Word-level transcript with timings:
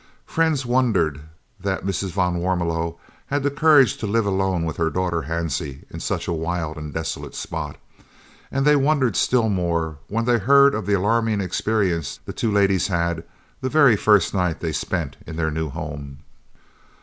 Friends 0.25 0.65
wondered 0.65 1.21
that 1.59 1.85
Mrs. 1.85 2.09
van 2.09 2.37
Warmelo 2.37 2.97
had 3.27 3.43
the 3.43 3.51
courage 3.51 3.97
to 3.97 4.07
live 4.07 4.25
alone 4.25 4.65
with 4.65 4.77
her 4.77 4.89
daughter 4.89 5.25
Hansie 5.27 5.83
in 5.91 5.99
such 5.99 6.27
a 6.27 6.33
wild 6.33 6.75
and 6.75 6.91
desolate 6.91 7.35
spot, 7.35 7.75
and 8.51 8.65
they 8.65 8.75
wondered 8.75 9.15
still 9.15 9.47
more 9.47 9.99
when 10.07 10.25
they 10.25 10.39
heard 10.39 10.73
of 10.73 10.87
the 10.87 10.93
alarming 10.93 11.39
experience 11.39 12.19
the 12.25 12.33
two 12.33 12.51
ladies 12.51 12.87
had 12.87 13.23
the 13.61 13.69
very 13.69 13.95
first 13.95 14.33
night 14.33 14.59
they 14.59 14.71
spent 14.73 15.17
in 15.27 15.35
their 15.35 15.51
new 15.51 15.69
home. 15.69 16.17